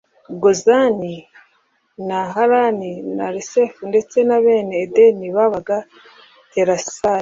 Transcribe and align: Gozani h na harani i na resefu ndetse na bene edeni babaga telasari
Gozani 0.41 1.15
h 1.25 1.27
na 2.07 2.19
harani 2.33 2.91
i 2.97 3.03
na 3.17 3.25
resefu 3.35 3.81
ndetse 3.91 4.17
na 4.27 4.37
bene 4.43 4.73
edeni 4.85 5.25
babaga 5.35 5.77
telasari 6.53 7.19